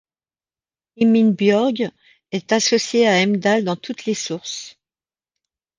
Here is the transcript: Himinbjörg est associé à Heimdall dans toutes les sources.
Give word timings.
Himinbjörg 0.97 1.91
est 2.31 2.51
associé 2.53 3.07
à 3.07 3.19
Heimdall 3.21 3.63
dans 3.63 3.75
toutes 3.75 4.05
les 4.05 4.15
sources. 4.15 4.79